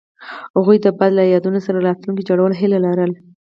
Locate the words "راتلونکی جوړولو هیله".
1.87-2.77